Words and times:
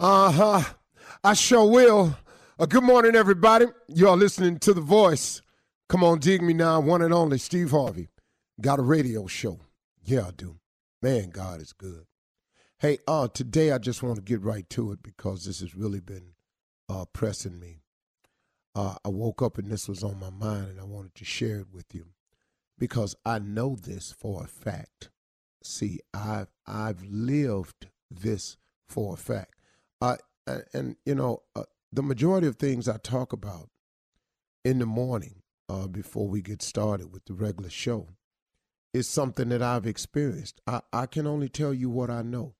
Uh 0.00 0.30
huh. 0.30 0.74
I 1.24 1.34
sure 1.34 1.68
will. 1.68 2.16
Uh, 2.56 2.66
good 2.66 2.84
morning, 2.84 3.16
everybody. 3.16 3.66
Y'all 3.88 4.16
listening 4.16 4.60
to 4.60 4.72
The 4.72 4.80
Voice. 4.80 5.42
Come 5.88 6.04
on, 6.04 6.20
dig 6.20 6.40
me 6.40 6.52
now. 6.52 6.78
One 6.78 7.02
and 7.02 7.12
only 7.12 7.36
Steve 7.36 7.72
Harvey. 7.72 8.06
Got 8.60 8.78
a 8.78 8.82
radio 8.82 9.26
show. 9.26 9.58
Yeah, 10.04 10.28
I 10.28 10.30
do. 10.30 10.60
Man, 11.02 11.30
God 11.30 11.60
is 11.60 11.72
good. 11.72 12.04
Hey, 12.78 12.98
uh, 13.08 13.26
today 13.26 13.72
I 13.72 13.78
just 13.78 14.00
want 14.04 14.14
to 14.14 14.22
get 14.22 14.40
right 14.40 14.70
to 14.70 14.92
it 14.92 15.02
because 15.02 15.44
this 15.44 15.58
has 15.58 15.74
really 15.74 15.98
been 15.98 16.34
uh, 16.88 17.06
pressing 17.12 17.58
me. 17.58 17.80
Uh, 18.76 18.94
I 19.04 19.08
woke 19.08 19.42
up 19.42 19.58
and 19.58 19.68
this 19.68 19.88
was 19.88 20.04
on 20.04 20.20
my 20.20 20.30
mind 20.30 20.68
and 20.68 20.80
I 20.80 20.84
wanted 20.84 21.16
to 21.16 21.24
share 21.24 21.58
it 21.58 21.72
with 21.72 21.92
you 21.92 22.06
because 22.78 23.16
I 23.26 23.40
know 23.40 23.74
this 23.74 24.14
for 24.16 24.44
a 24.44 24.46
fact. 24.46 25.10
See, 25.64 25.98
I've 26.14 26.52
I've 26.68 27.02
lived 27.02 27.88
this 28.08 28.56
for 28.88 29.14
a 29.14 29.16
fact. 29.16 29.57
Uh, 30.00 30.16
and 30.72 30.96
you 31.04 31.14
know, 31.14 31.42
uh, 31.54 31.64
the 31.92 32.02
majority 32.02 32.46
of 32.46 32.56
things 32.56 32.88
I 32.88 32.98
talk 32.98 33.32
about 33.32 33.68
in 34.64 34.78
the 34.78 34.86
morning 34.86 35.42
uh, 35.68 35.86
before 35.86 36.28
we 36.28 36.42
get 36.42 36.62
started 36.62 37.12
with 37.12 37.24
the 37.26 37.34
regular 37.34 37.70
show 37.70 38.08
is 38.94 39.08
something 39.08 39.50
that 39.50 39.62
I've 39.62 39.86
experienced. 39.86 40.60
I, 40.66 40.80
I 40.92 41.06
can 41.06 41.26
only 41.26 41.48
tell 41.48 41.74
you 41.74 41.90
what 41.90 42.10
I 42.10 42.22
know. 42.22 42.54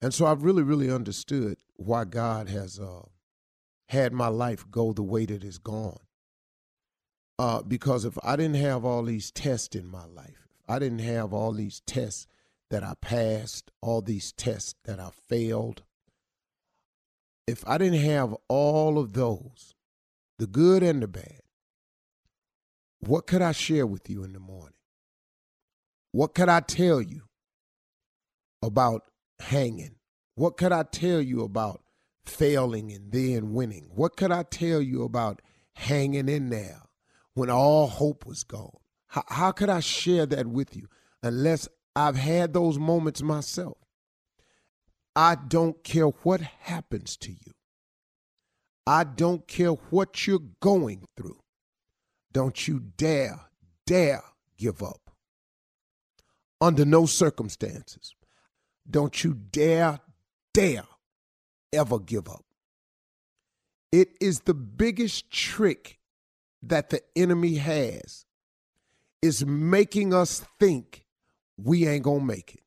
And 0.00 0.14
so 0.14 0.26
I've 0.26 0.42
really, 0.42 0.62
really 0.62 0.90
understood 0.90 1.58
why 1.76 2.04
God 2.04 2.48
has 2.48 2.78
uh, 2.78 3.02
had 3.88 4.12
my 4.12 4.28
life 4.28 4.64
go 4.70 4.92
the 4.92 5.02
way 5.02 5.26
that 5.26 5.44
it's 5.44 5.58
gone. 5.58 5.98
Uh, 7.38 7.62
because 7.62 8.04
if 8.04 8.18
I 8.24 8.36
didn't 8.36 8.56
have 8.56 8.84
all 8.84 9.04
these 9.04 9.30
tests 9.30 9.76
in 9.76 9.86
my 9.86 10.04
life, 10.04 10.48
if 10.60 10.70
I 10.70 10.78
didn't 10.78 11.00
have 11.00 11.32
all 11.32 11.52
these 11.52 11.82
tests 11.86 12.26
that 12.70 12.82
I 12.82 12.94
passed, 13.00 13.70
all 13.80 14.02
these 14.02 14.32
tests 14.32 14.74
that 14.84 14.98
I 14.98 15.10
failed, 15.28 15.82
if 17.48 17.66
I 17.66 17.78
didn't 17.78 18.00
have 18.00 18.36
all 18.48 18.98
of 18.98 19.14
those, 19.14 19.74
the 20.38 20.46
good 20.46 20.82
and 20.82 21.02
the 21.02 21.08
bad, 21.08 21.40
what 23.00 23.26
could 23.26 23.40
I 23.40 23.52
share 23.52 23.86
with 23.86 24.10
you 24.10 24.22
in 24.22 24.34
the 24.34 24.38
morning? 24.38 24.74
What 26.12 26.34
could 26.34 26.50
I 26.50 26.60
tell 26.60 27.00
you 27.00 27.22
about 28.62 29.04
hanging? 29.40 29.94
What 30.34 30.58
could 30.58 30.72
I 30.72 30.82
tell 30.82 31.22
you 31.22 31.42
about 31.42 31.80
failing 32.26 32.92
and 32.92 33.10
then 33.10 33.54
winning? 33.54 33.88
What 33.94 34.18
could 34.18 34.30
I 34.30 34.42
tell 34.42 34.82
you 34.82 35.02
about 35.02 35.40
hanging 35.72 36.28
in 36.28 36.50
there 36.50 36.82
when 37.32 37.48
all 37.48 37.86
hope 37.86 38.26
was 38.26 38.44
gone? 38.44 38.76
How, 39.06 39.24
how 39.26 39.52
could 39.52 39.70
I 39.70 39.80
share 39.80 40.26
that 40.26 40.46
with 40.48 40.76
you 40.76 40.86
unless 41.22 41.66
I've 41.96 42.16
had 42.16 42.52
those 42.52 42.78
moments 42.78 43.22
myself? 43.22 43.77
I 45.18 45.34
don't 45.34 45.82
care 45.82 46.06
what 46.06 46.40
happens 46.40 47.16
to 47.16 47.32
you. 47.32 47.52
I 48.86 49.02
don't 49.02 49.48
care 49.48 49.72
what 49.72 50.28
you're 50.28 50.38
going 50.60 51.08
through. 51.16 51.40
Don't 52.32 52.68
you 52.68 52.78
dare, 52.78 53.40
dare 53.84 54.22
give 54.56 54.80
up. 54.80 55.10
Under 56.60 56.84
no 56.84 57.04
circumstances. 57.04 58.14
Don't 58.88 59.24
you 59.24 59.34
dare, 59.34 59.98
dare 60.54 60.86
ever 61.72 61.98
give 61.98 62.28
up. 62.28 62.44
It 63.90 64.10
is 64.20 64.42
the 64.42 64.54
biggest 64.54 65.32
trick 65.32 65.98
that 66.62 66.90
the 66.90 67.02
enemy 67.16 67.56
has 67.56 68.24
is 69.20 69.44
making 69.44 70.14
us 70.14 70.44
think 70.60 71.06
we 71.56 71.88
ain't 71.88 72.04
gonna 72.04 72.24
make 72.24 72.54
it. 72.54 72.62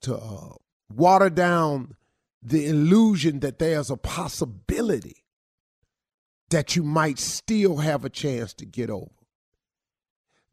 To 0.00 0.16
uh, 0.16 0.54
water 0.92 1.30
down 1.30 1.94
the 2.42 2.66
illusion 2.66 3.40
that 3.40 3.58
there's 3.58 3.90
a 3.90 3.96
possibility 3.96 5.24
that 6.50 6.76
you 6.76 6.82
might 6.82 7.18
still 7.18 7.78
have 7.78 8.04
a 8.04 8.10
chance 8.10 8.54
to 8.54 8.64
get 8.64 8.90
over. 8.90 9.10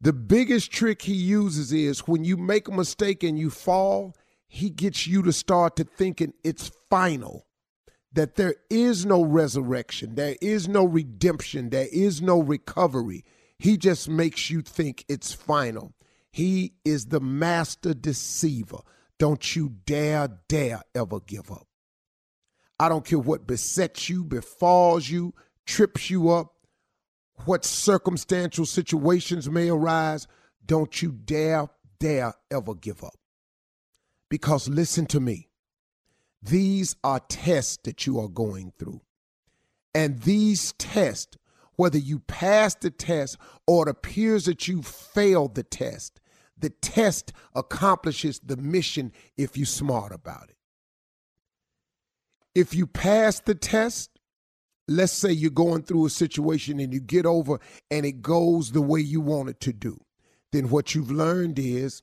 The 0.00 0.12
biggest 0.12 0.70
trick 0.70 1.02
he 1.02 1.14
uses 1.14 1.72
is 1.72 2.00
when 2.00 2.24
you 2.24 2.36
make 2.36 2.68
a 2.68 2.72
mistake 2.72 3.22
and 3.22 3.38
you 3.38 3.48
fall, 3.48 4.14
he 4.46 4.68
gets 4.68 5.06
you 5.06 5.22
to 5.22 5.32
start 5.32 5.76
to 5.76 5.84
thinking 5.84 6.34
it's 6.44 6.70
final, 6.90 7.46
that 8.12 8.34
there 8.34 8.56
is 8.68 9.06
no 9.06 9.22
resurrection, 9.24 10.14
there 10.14 10.36
is 10.42 10.68
no 10.68 10.84
redemption, 10.84 11.70
there 11.70 11.88
is 11.90 12.20
no 12.20 12.40
recovery. 12.40 13.24
He 13.58 13.78
just 13.78 14.08
makes 14.08 14.50
you 14.50 14.60
think 14.60 15.04
it's 15.08 15.32
final. 15.32 15.94
He 16.30 16.74
is 16.84 17.06
the 17.06 17.20
master 17.20 17.94
deceiver. 17.94 18.80
Don't 19.18 19.56
you 19.56 19.70
dare, 19.86 20.28
dare 20.48 20.82
ever 20.94 21.20
give 21.20 21.50
up. 21.50 21.66
I 22.78 22.88
don't 22.88 23.04
care 23.04 23.18
what 23.18 23.46
besets 23.46 24.08
you, 24.08 24.22
befalls 24.24 25.08
you, 25.08 25.32
trips 25.64 26.10
you 26.10 26.30
up, 26.30 26.52
what 27.44 27.64
circumstantial 27.64 28.66
situations 28.66 29.48
may 29.48 29.68
arise. 29.68 30.26
Don't 30.64 31.00
you 31.00 31.12
dare, 31.12 31.68
dare 31.98 32.34
ever 32.50 32.74
give 32.74 33.02
up. 33.02 33.16
Because 34.28 34.68
listen 34.68 35.06
to 35.06 35.20
me, 35.20 35.48
these 36.42 36.96
are 37.02 37.20
tests 37.20 37.78
that 37.84 38.06
you 38.06 38.20
are 38.20 38.28
going 38.28 38.72
through. 38.78 39.00
And 39.94 40.20
these 40.22 40.72
tests, 40.74 41.38
whether 41.76 41.98
you 41.98 42.18
pass 42.20 42.74
the 42.74 42.90
test 42.90 43.38
or 43.66 43.88
it 43.88 43.90
appears 43.90 44.44
that 44.44 44.68
you 44.68 44.82
failed 44.82 45.54
the 45.54 45.62
test, 45.62 46.20
the 46.58 46.70
test 46.70 47.32
accomplishes 47.54 48.40
the 48.40 48.56
mission 48.56 49.12
if 49.36 49.56
you're 49.56 49.66
smart 49.66 50.12
about 50.12 50.48
it. 50.48 50.56
If 52.54 52.74
you 52.74 52.86
pass 52.86 53.40
the 53.40 53.54
test, 53.54 54.10
let's 54.88 55.12
say 55.12 55.30
you're 55.30 55.50
going 55.50 55.82
through 55.82 56.06
a 56.06 56.10
situation 56.10 56.80
and 56.80 56.92
you 56.92 57.00
get 57.00 57.26
over 57.26 57.60
and 57.90 58.06
it 58.06 58.22
goes 58.22 58.72
the 58.72 58.80
way 58.80 59.00
you 59.00 59.20
want 59.20 59.50
it 59.50 59.60
to 59.60 59.72
do, 59.72 60.00
then 60.52 60.70
what 60.70 60.94
you've 60.94 61.10
learned 61.10 61.58
is 61.58 62.02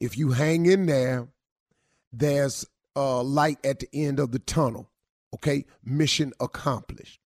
if 0.00 0.16
you 0.16 0.30
hang 0.30 0.64
in 0.66 0.86
there, 0.86 1.28
there's 2.12 2.66
a 2.96 3.22
light 3.22 3.64
at 3.64 3.80
the 3.80 3.88
end 3.92 4.18
of 4.18 4.32
the 4.32 4.38
tunnel. 4.38 4.88
Okay, 5.34 5.64
mission 5.84 6.32
accomplished. 6.40 7.20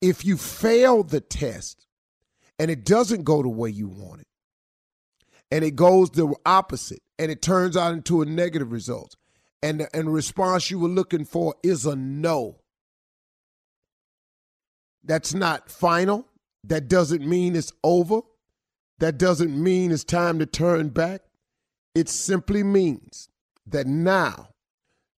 If 0.00 0.24
you 0.24 0.36
fail 0.36 1.02
the 1.02 1.20
test 1.20 1.86
and 2.58 2.70
it 2.70 2.84
doesn't 2.84 3.24
go 3.24 3.42
the 3.42 3.48
way 3.48 3.70
you 3.70 3.88
want 3.88 4.20
it, 4.20 4.27
and 5.50 5.64
it 5.64 5.76
goes 5.76 6.10
the 6.10 6.34
opposite 6.44 7.02
and 7.18 7.30
it 7.30 7.42
turns 7.42 7.76
out 7.76 7.94
into 7.94 8.22
a 8.22 8.26
negative 8.26 8.72
result. 8.72 9.16
And 9.62 9.80
the, 9.80 9.96
and 9.96 10.06
the 10.06 10.12
response 10.12 10.70
you 10.70 10.78
were 10.78 10.88
looking 10.88 11.24
for 11.24 11.54
is 11.62 11.84
a 11.86 11.96
no. 11.96 12.60
That's 15.02 15.34
not 15.34 15.70
final. 15.70 16.26
That 16.64 16.88
doesn't 16.88 17.26
mean 17.26 17.56
it's 17.56 17.72
over. 17.82 18.20
That 18.98 19.18
doesn't 19.18 19.60
mean 19.60 19.90
it's 19.90 20.04
time 20.04 20.38
to 20.38 20.46
turn 20.46 20.90
back. 20.90 21.22
It 21.94 22.08
simply 22.08 22.62
means 22.62 23.28
that 23.66 23.86
now 23.86 24.50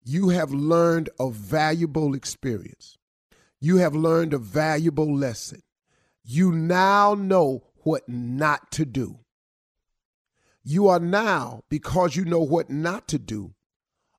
you 0.05 0.31
have 0.31 0.53
learned 0.53 1.11
a 1.19 1.31
valuable 1.31 2.15
experience. 2.15 2.99
You 3.61 3.79
have 3.79 3.95
learned 3.95 4.33
a 4.33 4.39
valuable 4.39 5.15
lesson. 5.15 5.63
You 6.25 6.53
now 6.53 7.15
know 7.15 7.65
what 7.83 8.09
not 8.09 8.71
to 8.73 8.85
do 8.85 9.19
you 10.63 10.89
are 10.89 11.01
now, 11.01 11.63
because 11.69 12.17
you 12.17 12.25
know 12.25 12.41
what 12.41 12.71
not 12.71 13.09
to 13.09 13.19
do, 13.19 13.55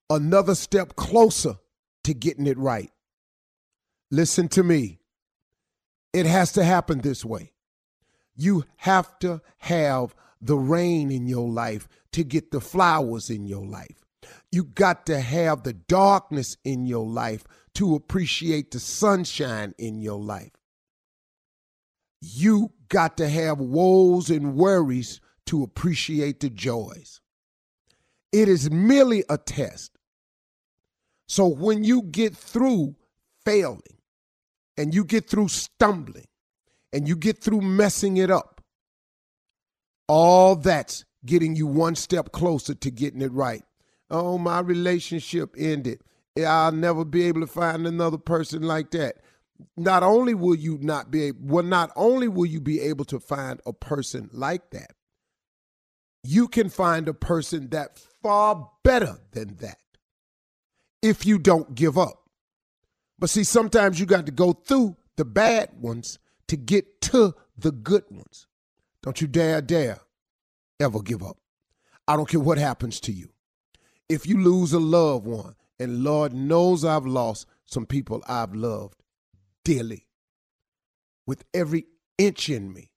another 0.10 0.56
step 0.56 0.96
closer 0.96 1.58
to 2.04 2.14
getting 2.14 2.48
it 2.48 2.58
right. 2.58 2.92
Listen 4.10 4.48
to 4.50 4.64
me. 4.64 5.00
It 6.14 6.26
has 6.26 6.52
to 6.54 6.64
happen 6.64 7.02
this 7.02 7.24
way. 7.24 7.54
You 8.36 8.66
have 8.78 9.18
to 9.20 9.42
have 9.60 10.16
the 10.42 10.58
rain 10.58 11.12
in 11.12 11.28
your 11.28 11.48
life 11.48 11.88
to 12.14 12.24
get 12.24 12.52
the 12.52 12.60
flowers 12.60 13.30
in 13.30 13.46
your 13.46 13.66
life. 13.66 14.04
You 14.52 14.66
got 14.66 15.06
to 15.06 15.20
have 15.20 15.64
the 15.64 15.74
darkness 15.74 16.58
in 16.64 16.86
your 16.86 17.06
life 17.06 17.44
to 17.76 17.96
appreciate 17.96 18.72
the 18.72 18.80
sunshine 18.80 19.74
in 19.78 20.02
your 20.02 20.20
life. 20.20 20.52
You 22.20 22.72
got 22.90 23.18
to 23.18 23.30
have 23.30 23.60
woes 23.60 24.30
and 24.30 24.56
worries 24.56 25.22
to 25.52 25.64
appreciate 25.64 26.40
the 26.40 26.50
joys. 26.50 27.20
It 28.32 28.48
is 28.48 28.72
merely 28.72 29.26
a 29.30 29.38
test. 29.38 29.92
So 31.28 31.46
when 31.46 31.84
you 31.84 32.04
get 32.04 32.34
through 32.34 32.96
failing 33.44 33.82
and 34.78 34.96
you 34.96 35.04
get 35.04 35.30
through 35.30 35.50
stumbling 35.50 36.30
and 36.94 37.06
you 37.06 37.18
get 37.18 37.44
through 37.44 37.60
messing 37.60 38.16
it 38.16 38.32
up, 38.32 38.62
all 40.08 40.56
that's 40.56 41.04
getting 41.26 41.58
you 41.58 41.68
one 41.68 41.96
step 41.96 42.32
closer 42.32 42.74
to 42.74 42.90
getting 42.90 43.22
it 43.22 43.34
right. 43.34 43.64
Oh, 44.10 44.38
my 44.38 44.62
relationship 44.62 45.54
ended. 45.58 46.02
I'll 46.48 46.72
never 46.72 47.04
be 47.04 47.24
able 47.24 47.42
to 47.42 47.48
find 47.48 47.86
another 47.86 48.18
person 48.18 48.62
like 48.62 48.92
that. 48.92 49.18
Not 49.76 50.02
only 50.02 50.34
will 50.34 50.56
you 50.56 50.78
not 50.82 51.12
be 51.12 51.24
able, 51.24 51.40
well, 51.42 51.66
not 51.66 51.92
only 51.98 52.30
will 52.30 52.46
you 52.46 52.62
be 52.62 52.80
able 52.80 53.04
to 53.06 53.20
find 53.20 53.60
a 53.66 53.74
person 53.74 54.30
like 54.32 54.70
that, 54.72 54.92
you 56.24 56.48
can 56.48 56.70
find 56.70 57.08
a 57.08 57.14
person 57.14 57.70
that 57.70 58.00
far 58.22 58.70
better 58.84 59.20
than 59.32 59.56
that. 59.58 59.78
if 61.02 61.26
you 61.26 61.40
don't 61.40 61.76
give 61.76 61.98
up. 61.98 62.30
But 63.20 63.30
see, 63.30 63.44
sometimes 63.44 64.00
you 64.00 64.06
got 64.06 64.26
to 64.28 64.32
go 64.32 64.54
through 64.54 64.98
the 65.18 65.26
bad 65.26 65.70
ones 65.80 66.20
to 66.48 66.58
get 66.58 67.02
to 67.02 67.34
the 67.58 67.72
good 67.72 68.04
ones. 68.10 68.48
Don't 69.04 69.20
you 69.22 69.28
dare, 69.28 69.62
dare 69.62 70.00
ever 70.80 71.02
give 71.02 71.24
up. 71.24 71.38
I 72.08 72.16
don't 72.16 72.28
care 72.30 72.40
what 72.40 72.58
happens 72.58 73.00
to 73.02 73.12
you. 73.12 73.30
If 74.10 74.28
you 74.28 74.40
lose 74.40 74.74
a 74.74 74.80
loved 74.80 75.26
one, 75.26 75.56
and 75.80 76.04
Lord 76.04 76.34
knows 76.34 76.86
I've 76.86 77.06
lost 77.08 77.48
some 77.66 77.86
people 77.86 78.22
I've 78.28 78.54
loved 78.54 79.02
dearly 79.64 80.08
with 81.26 81.44
every 81.54 81.86
inch 82.18 82.50
in 82.50 82.74
me. 82.74 82.92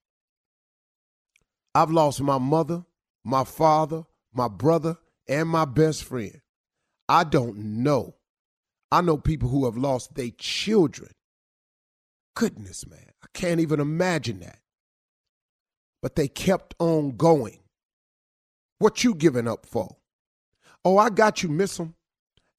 I've 1.75 1.91
lost 1.91 2.21
my 2.21 2.39
mother, 2.39 2.85
my 3.25 3.45
father, 3.45 4.05
my 4.33 4.49
brother, 4.49 4.99
and 5.29 5.49
my 5.49 5.65
best 5.65 6.05
friend. 6.05 6.41
I 7.09 7.25
don't 7.25 7.57
know. 7.83 8.17
I 8.93 9.01
know 9.01 9.17
people 9.17 9.49
who 9.49 9.65
have 9.65 9.77
lost 9.77 10.15
their 10.15 10.31
children. 10.39 11.11
Goodness, 12.37 12.87
man. 12.87 13.11
I 13.23 13.27
can't 13.33 13.61
even 13.61 13.81
imagine 13.81 14.41
that. 14.41 14.59
But 16.03 16.17
they 16.17 16.29
kept 16.29 16.75
on 16.79 17.17
going. 17.17 17.61
What 18.79 19.03
you 19.05 19.15
giving 19.15 19.49
up 19.49 19.67
for? 19.67 19.97
Oh, 20.85 20.99
I 20.99 21.09
got 21.09 21.43
you, 21.43 21.49
miss 21.49 21.79
them, 21.79 21.95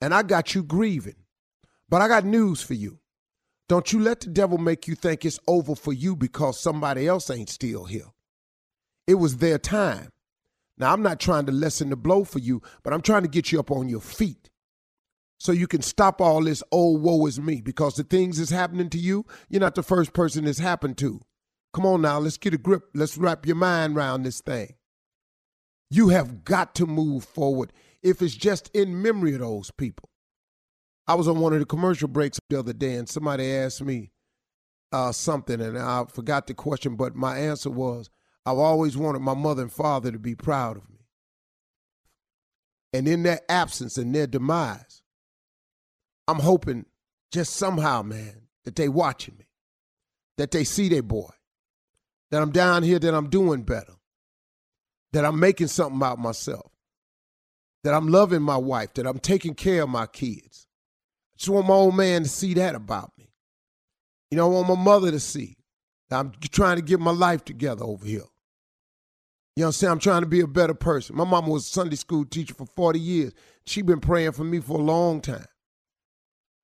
and 0.02 0.14
I 0.14 0.24
got 0.24 0.56
you 0.56 0.64
grieving. 0.64 1.16
But 1.88 2.02
I 2.02 2.08
got 2.08 2.26
news 2.26 2.62
for 2.62 2.74
you. 2.74 3.00
Don't 3.68 3.92
you 3.94 4.00
let 4.00 4.22
the 4.22 4.30
devil 4.30 4.58
make 4.58 4.88
you 4.88 4.96
think 4.96 5.26
it's 5.26 5.40
over 5.48 5.76
for 5.76 5.94
you 5.94 6.16
because 6.16 6.60
somebody 6.60 7.08
else 7.08 7.30
ain't 7.30 7.50
still 7.50 7.86
here. 7.86 8.12
It 9.08 9.16
was 9.16 9.38
their 9.38 9.60
time. 9.60 10.12
Now, 10.78 10.92
I'm 10.92 11.02
not 11.02 11.20
trying 11.20 11.46
to 11.46 11.52
lessen 11.52 11.90
the 11.90 11.96
blow 11.96 12.24
for 12.24 12.40
you, 12.40 12.62
but 12.84 12.94
I'm 12.94 13.02
trying 13.02 13.24
to 13.24 13.30
get 13.30 13.52
you 13.52 13.60
up 13.60 13.72
on 13.72 13.88
your 13.88 14.02
feet 14.02 14.50
so 15.38 15.52
you 15.52 15.68
can 15.68 15.82
stop 15.82 16.22
all 16.22 16.44
this, 16.44 16.64
oh, 16.72 16.92
woe 16.92 17.26
is 17.26 17.40
me, 17.40 17.62
because 17.62 17.96
the 17.96 18.04
things 18.04 18.38
that's 18.38 18.52
happening 18.52 18.90
to 18.90 18.98
you, 18.98 19.26
you're 19.50 19.62
not 19.62 19.76
the 19.76 19.84
first 19.84 20.14
person 20.14 20.48
it's 20.48 20.60
happened 20.60 20.98
to. 21.00 21.22
Come 21.74 21.86
on 21.86 22.02
now, 22.02 22.20
let's 22.20 22.38
get 22.38 22.54
a 22.54 22.58
grip. 22.58 22.84
Let's 22.94 23.18
wrap 23.18 23.46
your 23.46 23.58
mind 23.58 23.98
around 23.98 24.24
this 24.24 24.42
thing. 24.42 24.76
You 25.90 26.10
have 26.10 26.44
got 26.46 26.74
to 26.76 26.86
move 26.86 27.26
forward 27.26 27.74
if 28.02 28.22
it's 28.22 28.36
just 28.36 28.70
in 28.74 29.02
memory 29.02 29.34
of 29.34 29.42
those 29.42 29.72
people. 29.72 30.10
I 31.08 31.16
was 31.16 31.28
on 31.28 31.40
one 31.40 31.54
of 31.54 31.60
the 31.60 31.66
commercial 31.66 32.08
breaks 32.08 32.40
the 32.50 32.60
other 32.60 32.74
day, 32.74 32.96
and 32.96 33.08
somebody 33.08 33.52
asked 33.52 33.84
me 33.84 34.12
uh, 34.92 35.12
something, 35.12 35.62
and 35.62 35.78
I 35.78 36.06
forgot 36.06 36.48
the 36.48 36.54
question, 36.54 36.96
but 36.96 37.16
my 37.16 37.38
answer 37.38 37.70
was 37.70 38.10
I've 38.46 38.58
always 38.58 38.96
wanted 38.96 39.20
my 39.20 39.34
mother 39.34 39.64
and 39.64 39.72
father 39.72 40.12
to 40.12 40.20
be 40.20 40.36
proud 40.36 40.78
of 40.78 40.90
me. 40.90 41.00
And 42.94 43.08
in 43.08 43.24
their 43.24 43.42
absence 43.50 43.98
and 43.98 44.14
their 44.14 44.28
demise, 44.28 45.02
I'm 46.28 46.40
hoping 46.40 46.86
just 47.32 47.56
somehow, 47.56 48.04
man, 48.04 48.44
that 48.64 48.76
they 48.76 48.88
watching 48.88 49.36
me, 49.38 49.48
that 50.38 50.52
they 50.52 50.64
see 50.64 50.90
their 50.90 51.04
boy, 51.04 51.30
that 52.32 52.42
I'm 52.42 52.52
down 52.52 52.84
here, 52.84 53.00
that 53.00 53.14
I'm 53.14 53.30
doing 53.30 53.64
better, 53.64 53.94
that 55.14 55.26
I'm 55.26 55.40
making 55.40 55.68
something 55.68 55.98
about 55.98 56.20
myself, 56.20 56.72
that 57.84 57.94
I'm 57.94 58.08
loving 58.08 58.42
my 58.42 58.58
wife, 58.58 58.94
that 58.94 59.08
I'm 59.08 59.20
taking 59.20 59.56
care 59.56 59.84
of 59.84 59.90
my 59.90 60.06
kids. 60.06 60.68
I 61.34 61.38
just 61.38 61.50
want 61.50 61.68
my 61.68 61.74
old 61.74 61.96
man 61.96 62.24
to 62.24 62.30
see 62.30 62.54
that 62.56 62.76
about 62.76 63.12
me. 63.18 63.32
You 64.32 64.38
know, 64.38 64.48
I 64.48 64.54
want 64.54 64.70
my 64.70 64.84
mother 64.84 65.12
to 65.12 65.20
see 65.20 65.58
that 66.10 66.20
I'm 66.20 66.32
trying 66.52 66.78
to 66.78 66.82
get 66.82 67.00
my 67.00 67.12
life 67.12 67.44
together 67.44 67.84
over 67.84 68.06
here. 68.06 68.24
You 69.56 69.62
know 69.62 69.68
what 69.68 69.70
I'm 69.70 69.74
saying? 69.74 69.92
I'm 69.92 70.00
trying 70.00 70.22
to 70.22 70.28
be 70.28 70.42
a 70.42 70.48
better 70.48 70.74
person. 70.74 71.16
My 71.16 71.24
mama 71.24 71.50
was 71.50 71.66
a 71.66 71.70
Sunday 71.70 71.96
school 71.96 72.26
teacher 72.26 72.54
for 72.54 72.66
40 72.66 73.00
years. 73.00 73.34
She 73.66 73.82
been 73.82 74.02
praying 74.02 74.34
for 74.34 74.44
me 74.44 74.60
for 74.60 74.78
a 74.78 74.84
long 74.84 75.22
time. 75.22 75.46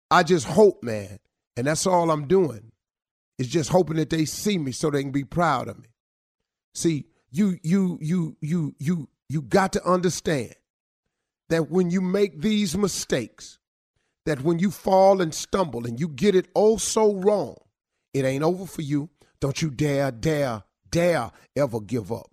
I 0.09 0.23
just 0.23 0.45
hope, 0.45 0.83
man, 0.83 1.19
and 1.55 1.67
that's 1.67 1.87
all 1.87 2.11
I'm 2.11 2.27
doing, 2.27 2.73
is 3.37 3.47
just 3.47 3.69
hoping 3.69 3.95
that 3.95 4.09
they 4.09 4.25
see 4.25 4.57
me 4.57 4.73
so 4.73 4.89
they 4.89 5.03
can 5.03 5.11
be 5.11 5.23
proud 5.23 5.69
of 5.69 5.79
me. 5.79 5.87
See, 6.75 7.05
you 7.31 7.57
you 7.63 7.97
you 8.01 8.35
you 8.41 8.75
you 8.77 9.07
you 9.29 9.41
got 9.41 9.71
to 9.73 9.85
understand 9.85 10.53
that 11.47 11.71
when 11.71 11.89
you 11.89 12.01
make 12.01 12.41
these 12.41 12.77
mistakes, 12.77 13.57
that 14.25 14.41
when 14.41 14.59
you 14.59 14.69
fall 14.69 15.21
and 15.21 15.33
stumble 15.33 15.87
and 15.87 15.97
you 15.97 16.09
get 16.09 16.35
it 16.35 16.49
oh 16.55 16.75
so 16.75 17.15
wrong, 17.15 17.55
it 18.13 18.25
ain't 18.25 18.43
over 18.43 18.65
for 18.65 18.81
you. 18.81 19.09
Don't 19.39 19.61
you 19.61 19.69
dare, 19.69 20.11
dare, 20.11 20.63
dare 20.89 21.31
ever 21.55 21.79
give 21.79 22.11
up. 22.11 22.31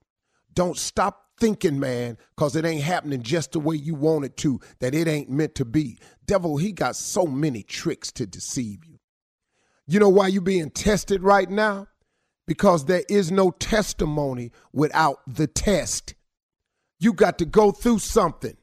Don't 0.58 0.76
stop 0.76 1.34
thinking, 1.38 1.78
man, 1.78 2.18
because 2.34 2.56
it 2.56 2.64
ain't 2.64 2.82
happening 2.82 3.22
just 3.22 3.52
the 3.52 3.60
way 3.60 3.76
you 3.76 3.94
want 3.94 4.24
it 4.24 4.36
to, 4.38 4.58
that 4.80 4.92
it 4.92 5.06
ain't 5.06 5.30
meant 5.30 5.54
to 5.54 5.64
be. 5.64 6.00
Devil, 6.26 6.56
he 6.56 6.72
got 6.72 6.96
so 6.96 7.26
many 7.26 7.62
tricks 7.62 8.10
to 8.10 8.26
deceive 8.26 8.84
you. 8.84 8.98
You 9.86 10.00
know 10.00 10.08
why 10.08 10.26
you 10.26 10.40
being 10.40 10.70
tested 10.70 11.22
right 11.22 11.48
now? 11.48 11.86
Because 12.44 12.86
there 12.86 13.04
is 13.08 13.30
no 13.30 13.52
testimony 13.52 14.50
without 14.72 15.20
the 15.28 15.46
test. 15.46 16.16
You 16.98 17.12
got 17.12 17.38
to 17.38 17.44
go 17.44 17.70
through 17.70 18.00
something. 18.00 18.56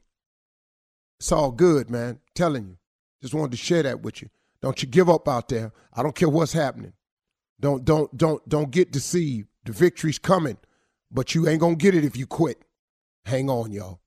It's 1.18 1.32
all 1.32 1.50
good, 1.50 1.88
man. 1.88 2.18
telling 2.34 2.66
you. 2.66 2.76
Just 3.22 3.32
wanted 3.32 3.52
to 3.52 3.56
share 3.56 3.84
that 3.84 4.02
with 4.02 4.20
you. 4.20 4.28
Don't 4.60 4.82
you 4.82 4.86
give 4.86 5.08
up 5.08 5.26
out 5.28 5.48
there. 5.48 5.72
I 5.94 6.02
don't 6.02 6.14
care 6.14 6.28
what's 6.28 6.52
happening. 6.52 6.92
Don't 7.58 7.86
don't 7.86 8.14
don't 8.14 8.46
don't 8.46 8.70
get 8.70 8.92
deceived. 8.92 9.48
The 9.64 9.72
victory's 9.72 10.18
coming. 10.18 10.58
But 11.10 11.34
you 11.34 11.48
ain't 11.48 11.60
going 11.60 11.78
to 11.78 11.82
get 11.82 11.94
it 11.94 12.04
if 12.04 12.16
you 12.16 12.26
quit. 12.26 12.62
Hang 13.24 13.48
on, 13.48 13.72
y'all. 13.72 14.00